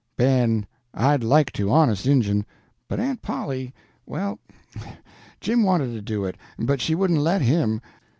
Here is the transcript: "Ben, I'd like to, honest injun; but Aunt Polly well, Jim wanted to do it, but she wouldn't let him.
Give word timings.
"Ben, 0.17 0.65
I'd 0.95 1.23
like 1.23 1.51
to, 1.51 1.69
honest 1.69 2.07
injun; 2.07 2.43
but 2.87 2.99
Aunt 2.99 3.21
Polly 3.21 3.71
well, 4.07 4.39
Jim 5.39 5.61
wanted 5.61 5.93
to 5.93 6.01
do 6.01 6.25
it, 6.25 6.37
but 6.57 6.81
she 6.81 6.95
wouldn't 6.95 7.19
let 7.19 7.43
him. 7.43 7.81